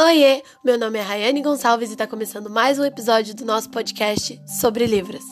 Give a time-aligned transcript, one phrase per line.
[0.00, 4.40] Oiê, meu nome é Rayane Gonçalves e está começando mais um episódio do nosso podcast
[4.46, 5.24] sobre livros.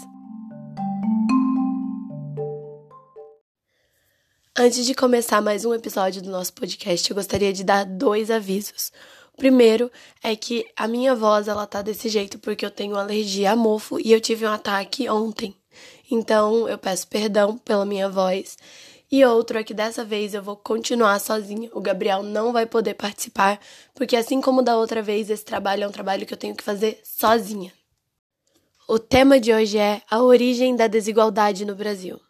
[4.58, 8.91] Antes de começar mais um episódio do nosso podcast, eu gostaria de dar dois avisos.
[9.32, 9.88] O primeiro
[10.20, 14.01] é que a minha voz ela tá desse jeito porque eu tenho alergia a mofo
[14.01, 15.55] e eu tive um ataque ontem.
[16.10, 18.56] Então, eu peço perdão pela minha voz.
[19.11, 21.70] E outro é que dessa vez eu vou continuar sozinha.
[21.73, 23.60] O Gabriel não vai poder participar,
[23.95, 26.65] porque assim como da outra vez, esse trabalho é um trabalho que eu tenho que
[26.65, 27.73] fazer sozinha.
[28.88, 32.20] O tema de hoje é a origem da desigualdade no Brasil.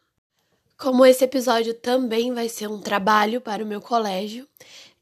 [0.78, 4.46] Como esse episódio também vai ser um trabalho para o meu colégio,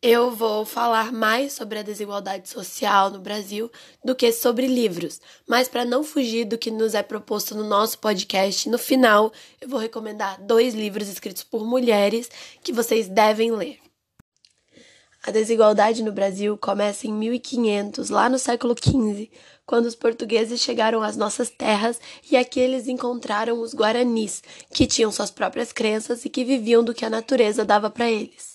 [0.07, 3.71] eu vou falar mais sobre a desigualdade social no Brasil
[4.05, 5.19] do que sobre livros,
[5.49, 9.67] mas para não fugir do que nos é proposto no nosso podcast, no final eu
[9.67, 12.31] vou recomendar dois livros escritos por mulheres
[12.63, 13.79] que vocês devem ler.
[15.23, 19.31] A desigualdade no Brasil começa em 1500, lá no século XV,
[19.65, 21.99] quando os portugueses chegaram às nossas terras
[22.31, 26.93] e aqui eles encontraram os guaranis, que tinham suas próprias crenças e que viviam do
[26.93, 28.54] que a natureza dava para eles.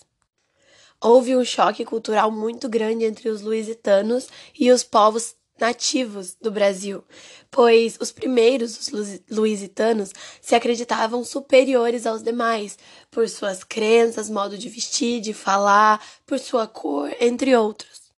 [1.02, 7.04] Houve um choque cultural muito grande entre os lusitanos e os povos nativos do Brasil,
[7.52, 12.78] pois os primeiros, os lusitanos, se acreditavam superiores aos demais,
[13.12, 18.10] por suas crenças, modo de vestir, de falar, por sua cor, entre outros.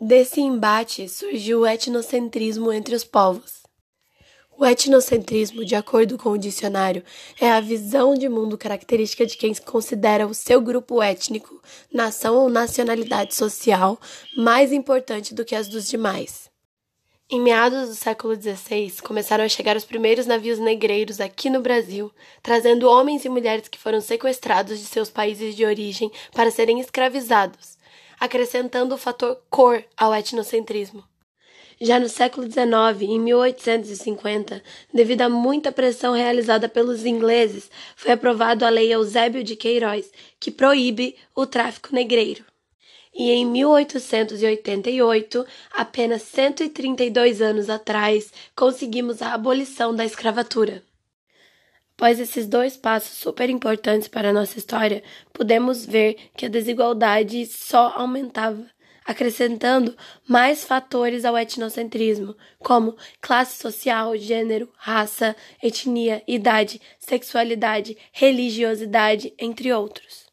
[0.00, 3.67] Desse embate surgiu o etnocentrismo entre os povos.
[4.60, 7.04] O etnocentrismo, de acordo com o dicionário,
[7.40, 12.48] é a visão de mundo característica de quem considera o seu grupo étnico, nação ou
[12.48, 13.96] nacionalidade social
[14.36, 16.50] mais importante do que as dos demais.
[17.30, 22.10] Em meados do século XVI, começaram a chegar os primeiros navios negreiros aqui no Brasil,
[22.42, 27.78] trazendo homens e mulheres que foram sequestrados de seus países de origem para serem escravizados,
[28.18, 31.04] acrescentando o fator cor ao etnocentrismo.
[31.80, 34.60] Já no século XIX, em 1850,
[34.92, 40.50] devido a muita pressão realizada pelos ingleses, foi aprovado a Lei Eusébio de Queiroz, que
[40.50, 42.44] proíbe o tráfico negreiro.
[43.14, 50.82] E em 1888, apenas 132 anos atrás, conseguimos a abolição da escravatura.
[51.96, 55.02] Após esses dois passos super importantes para a nossa história,
[55.32, 58.66] podemos ver que a desigualdade só aumentava
[59.08, 59.96] acrescentando
[60.28, 70.28] mais fatores ao etnocentrismo, como classe social, gênero, raça, etnia, idade, sexualidade, religiosidade, entre outros.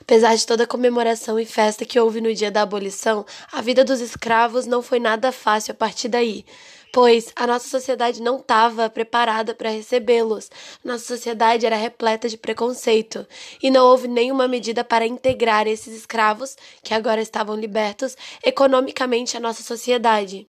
[0.00, 3.84] Apesar de toda a comemoração e festa que houve no dia da abolição, a vida
[3.84, 6.46] dos escravos não foi nada fácil a partir daí
[6.92, 10.50] pois a nossa sociedade não estava preparada para recebê-los.
[10.84, 13.26] Nossa sociedade era repleta de preconceito
[13.62, 19.40] e não houve nenhuma medida para integrar esses escravos, que agora estavam libertos, economicamente à
[19.40, 20.48] nossa sociedade.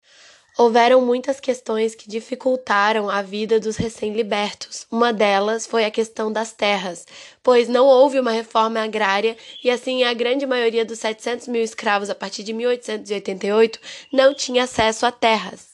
[0.58, 4.86] Houveram muitas questões que dificultaram a vida dos recém-libertos.
[4.90, 7.06] Uma delas foi a questão das terras,
[7.42, 12.10] pois não houve uma reforma agrária e assim a grande maioria dos 700 mil escravos
[12.10, 13.78] a partir de 1888
[14.12, 15.69] não tinha acesso a terras.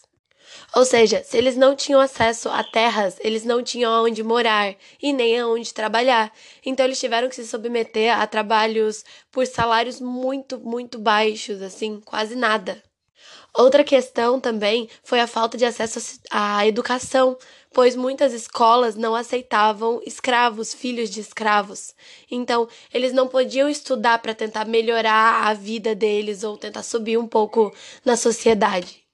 [0.77, 5.11] Ou seja, se eles não tinham acesso a terras, eles não tinham aonde morar e
[5.11, 6.31] nem aonde trabalhar.
[6.67, 12.37] Então eles tiveram que se submeter a trabalhos por salários muito, muito baixos, assim, quase
[12.37, 12.83] nada.
[13.55, 17.39] Outra questão também foi a falta de acesso à educação,
[17.73, 21.95] pois muitas escolas não aceitavam escravos, filhos de escravos.
[22.31, 27.27] Então, eles não podiam estudar para tentar melhorar a vida deles ou tentar subir um
[27.27, 29.06] pouco na sociedade.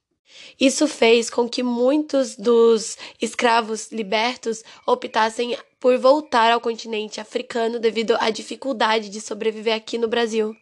[0.59, 8.15] Isso fez com que muitos dos escravos libertos optassem por voltar ao continente africano devido
[8.19, 10.55] à dificuldade de sobreviver aqui no Brasil.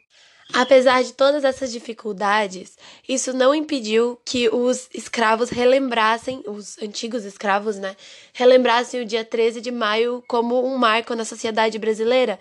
[0.53, 2.77] Apesar de todas essas dificuldades,
[3.07, 7.95] isso não impediu que os escravos relembrassem, os antigos escravos, né,
[8.33, 12.37] relembrassem o dia 13 de maio como um marco na sociedade brasileira.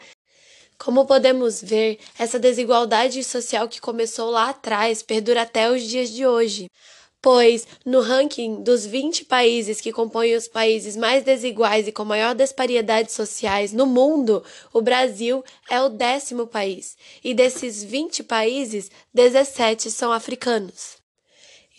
[0.76, 6.26] Como podemos ver, essa desigualdade social que começou lá atrás perdura até os dias de
[6.26, 6.68] hoje
[7.22, 12.34] pois no ranking dos 20 países que compõem os países mais desiguais e com maior
[12.34, 19.90] disparidades sociais no mundo, o Brasil é o décimo país, e desses 20 países, 17
[19.90, 21.00] são africanos.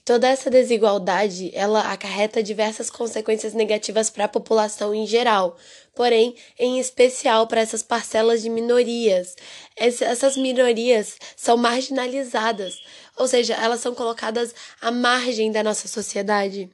[0.02, 5.56] E toda essa desigualdade, ela acarreta diversas consequências negativas para a população em geral,
[5.94, 9.36] porém, em especial para essas parcelas de minorias.
[9.76, 12.82] Essas minorias são marginalizadas,
[13.22, 14.52] ou seja, elas são colocadas
[14.82, 16.68] à margem da nossa sociedade,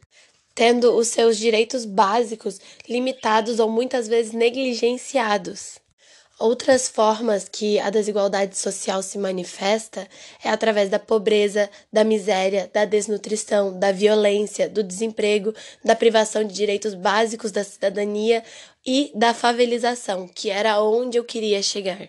[0.55, 2.57] tendo os seus direitos básicos
[2.87, 5.77] limitados ou muitas vezes negligenciados.
[6.39, 10.07] Outras formas que a desigualdade social se manifesta
[10.41, 15.53] é através da pobreza, da miséria, da desnutrição, da violência, do desemprego,
[15.83, 18.41] da privação de direitos básicos da cidadania
[18.85, 22.07] e da favelização, que era onde eu queria chegar.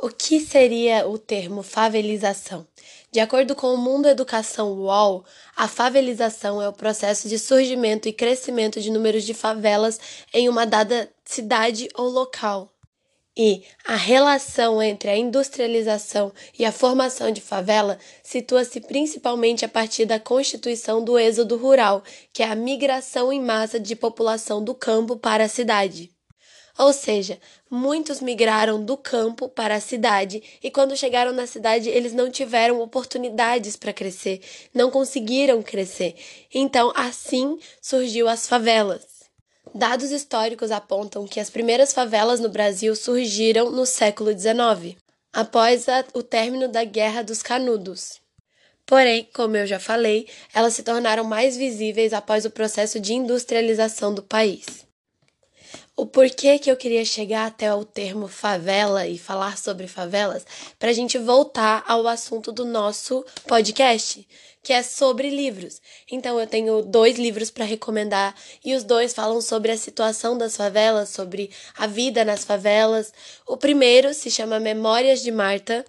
[0.00, 2.64] O que seria o termo favelização?
[3.10, 5.24] De acordo com o Mundo Educação UOL,
[5.56, 9.98] a favelização é o processo de surgimento e crescimento de números de favelas
[10.32, 12.72] em uma dada cidade ou local.
[13.36, 20.04] E a relação entre a industrialização e a formação de favela situa-se principalmente a partir
[20.04, 25.16] da constituição do êxodo rural, que é a migração em massa de população do campo
[25.16, 26.16] para a cidade.
[26.78, 32.12] Ou seja, muitos migraram do campo para a cidade e quando chegaram na cidade eles
[32.12, 34.40] não tiveram oportunidades para crescer,
[34.72, 36.14] não conseguiram crescer.
[36.54, 39.02] Então, assim surgiu as favelas.
[39.74, 44.96] Dados históricos apontam que as primeiras favelas no Brasil surgiram no século XIX,
[45.32, 48.20] após a, o término da Guerra dos Canudos.
[48.86, 54.14] Porém, como eu já falei, elas se tornaram mais visíveis após o processo de industrialização
[54.14, 54.87] do país.
[55.98, 60.46] O porquê que eu queria chegar até o termo favela e falar sobre favelas,
[60.78, 64.24] para a gente voltar ao assunto do nosso podcast,
[64.62, 65.82] que é sobre livros.
[66.08, 68.32] Então eu tenho dois livros para recomendar
[68.64, 73.12] e os dois falam sobre a situação das favelas, sobre a vida nas favelas.
[73.44, 75.84] O primeiro se chama Memórias de Marta,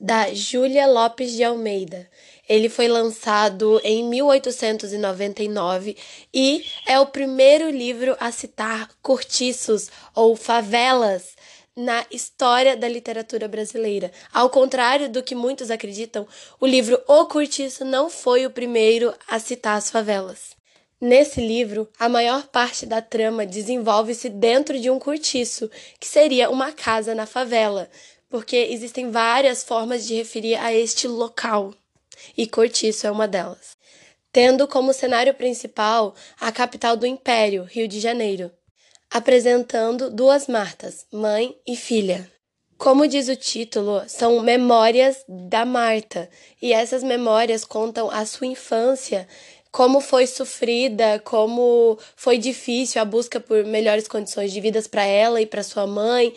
[0.00, 2.08] da Júlia Lopes de Almeida.
[2.48, 5.96] Ele foi lançado em 1899
[6.32, 11.36] e é o primeiro livro a citar cortiços ou favelas
[11.76, 14.10] na história da literatura brasileira.
[14.32, 16.26] Ao contrário do que muitos acreditam,
[16.58, 20.58] o livro O Cortiço não foi o primeiro a citar as favelas.
[21.00, 26.72] Nesse livro, a maior parte da trama desenvolve-se dentro de um cortiço, que seria uma
[26.72, 27.88] casa na favela,
[28.30, 31.74] porque existem várias formas de referir a este local
[32.36, 33.76] e Cortiço é uma delas.
[34.32, 38.50] Tendo como cenário principal a capital do Império, Rio de Janeiro,
[39.10, 42.30] apresentando duas Martas, mãe e filha.
[42.78, 46.30] Como diz o título, são memórias da Marta,
[46.62, 49.28] e essas memórias contam a sua infância,
[49.70, 55.42] como foi sofrida, como foi difícil a busca por melhores condições de vida para ela
[55.42, 56.34] e para sua mãe,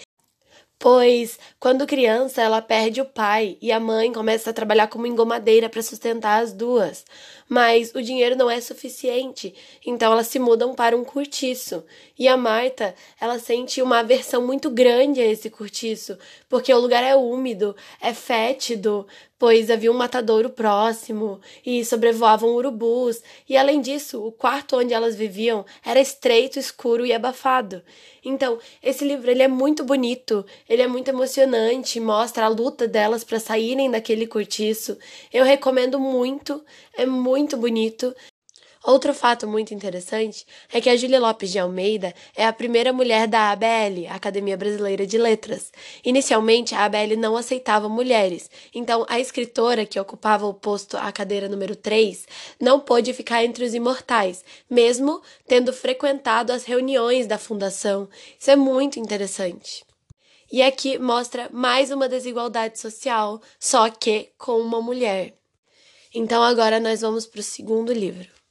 [0.84, 5.70] pois quando criança ela perde o pai e a mãe começa a trabalhar como engomadeira
[5.70, 7.06] para sustentar as duas.
[7.48, 11.86] Mas o dinheiro não é suficiente, então elas se mudam para um cortiço.
[12.20, 16.18] E a Marta, ela sente uma aversão muito grande a esse cortiço,
[16.50, 19.08] porque o lugar é úmido, é fétido,
[19.44, 25.18] pois havia um matadouro próximo e sobrevoavam urubus, e além disso, o quarto onde elas
[25.18, 27.84] viviam era estreito, escuro e abafado.
[28.24, 33.26] Então, esse livro ele é muito bonito, ele é muito emocionante, mostra a luta delas
[33.26, 34.98] para saírem daquele cortiço.
[35.34, 36.64] Eu recomendo muito,
[36.96, 38.16] é muito bonito.
[38.84, 43.30] Outro fato muito interessante é que a Júlia Lopes de Almeida é a primeira mulher
[43.30, 45.72] da ABL, Academia Brasileira de Letras.
[46.04, 51.48] Inicialmente, a ABL não aceitava mulheres, então a escritora que ocupava o posto, a cadeira
[51.48, 52.28] número 3,
[52.60, 58.10] não pôde ficar entre os imortais, mesmo tendo frequentado as reuniões da fundação.
[58.38, 59.86] Isso é muito interessante.
[60.52, 65.36] E aqui mostra mais uma desigualdade social, só que com uma mulher.
[66.14, 68.43] Então agora nós vamos para o segundo livro.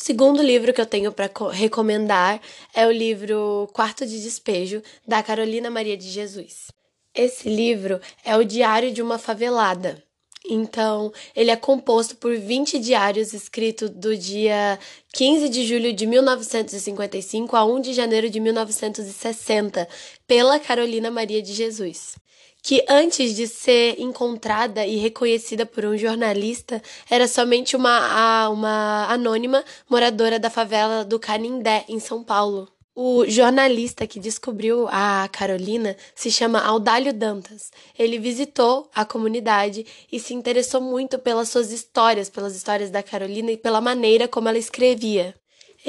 [0.00, 2.40] O segundo livro que eu tenho para recomendar
[2.72, 6.70] é o livro Quarto de Despejo, da Carolina Maria de Jesus.
[7.12, 10.00] Esse livro é o diário de uma favelada.
[10.48, 14.78] Então, ele é composto por 20 diários escritos do dia
[15.14, 19.88] 15 de julho de 1955 a 1 de janeiro de 1960,
[20.28, 22.14] pela Carolina Maria de Jesus
[22.62, 29.64] que antes de ser encontrada e reconhecida por um jornalista, era somente uma, uma anônima
[29.88, 32.68] moradora da favela do Canindé, em São Paulo.
[33.00, 37.70] O jornalista que descobriu a Carolina se chama Audálio Dantas.
[37.96, 43.52] Ele visitou a comunidade e se interessou muito pelas suas histórias, pelas histórias da Carolina
[43.52, 45.32] e pela maneira como ela escrevia.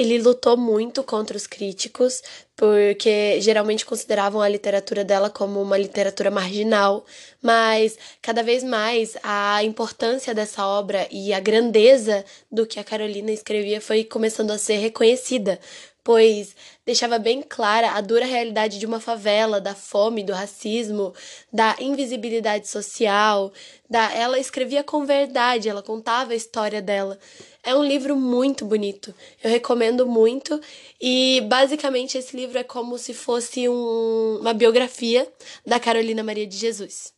[0.00, 2.22] Ele lutou muito contra os críticos,
[2.56, 7.04] porque geralmente consideravam a literatura dela como uma literatura marginal,
[7.42, 13.30] mas cada vez mais a importância dessa obra e a grandeza do que a Carolina
[13.30, 15.60] escrevia foi começando a ser reconhecida,
[16.02, 16.54] pois
[16.84, 21.14] deixava bem clara a dura realidade de uma favela, da fome, do racismo,
[21.52, 23.52] da invisibilidade social,
[23.88, 27.18] da ela escrevia com verdade, ela contava a história dela.
[27.62, 29.14] É um livro muito bonito.
[29.42, 30.60] Eu recomendo muito
[31.00, 35.30] e basicamente esse livro é como se fosse um, uma biografia
[35.66, 37.12] da Carolina Maria de Jesus.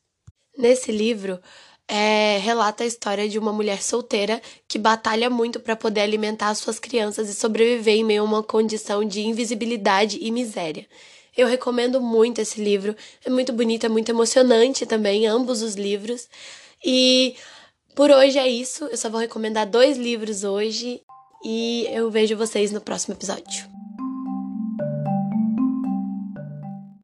[0.58, 1.40] Nesse livro,
[1.94, 6.78] é, relata a história de uma mulher solteira que batalha muito para poder alimentar suas
[6.78, 10.86] crianças e sobreviver em meio a uma condição de invisibilidade e miséria.
[11.36, 16.30] Eu recomendo muito esse livro, é muito bonito, é muito emocionante também, ambos os livros.
[16.82, 17.34] E
[17.94, 21.02] por hoje é isso, eu só vou recomendar dois livros hoje
[21.44, 23.81] e eu vejo vocês no próximo episódio.